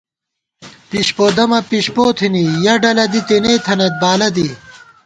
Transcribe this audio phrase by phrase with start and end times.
[0.89, 4.47] پِشپو دَمہ پِشپو تھِنی، یَہ ڈلہ دی تېنے تھنَئیت بالہ دی